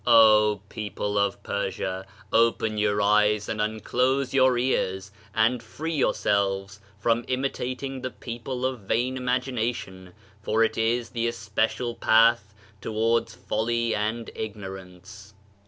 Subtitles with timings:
[0.07, 2.07] O people of Persia!
[2.33, 8.65] Open your eyes and un close your ears, and free yourselves from imitating the people
[8.65, 12.51] of vain imagination, for it is the especial path
[12.81, 15.35] towards folly and ignorance.